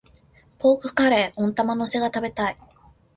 [0.57, 2.57] ポークカレー、温玉乗せが食べたい。